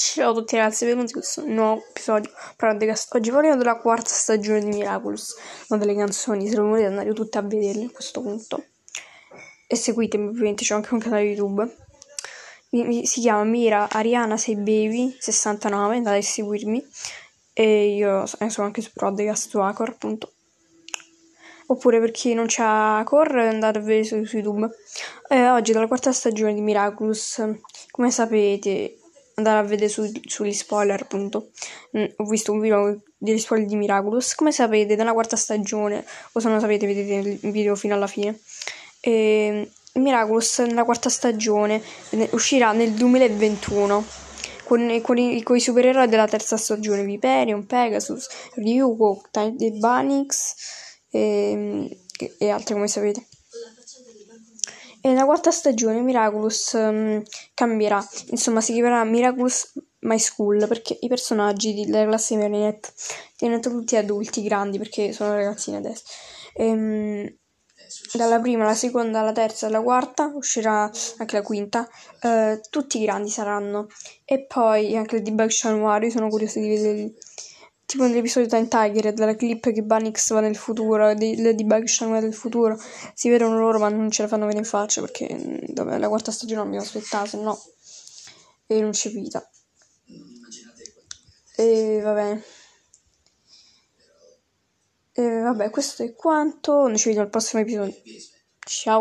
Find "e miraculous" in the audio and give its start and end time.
39.00-40.58